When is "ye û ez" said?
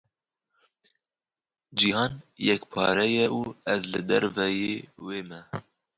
3.15-3.81